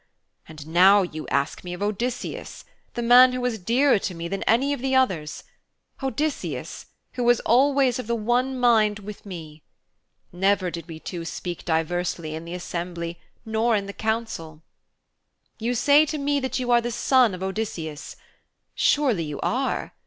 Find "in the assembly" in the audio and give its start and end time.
12.33-13.19